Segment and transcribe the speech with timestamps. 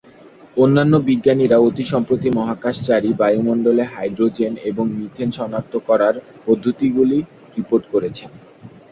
[0.57, 7.19] অন্যান্য বিজ্ঞানীরা অতি সম্প্রতি মহাকাশচারী বায়ুমণ্ডলে হাইড্রোজেন এবং মিথেন শনাক্ত করার পদ্ধতিগুলি
[7.57, 8.29] রিপোর্ট করেছেন।